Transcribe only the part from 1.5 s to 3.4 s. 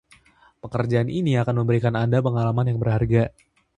memberikan Anda pengalaman yang berharga.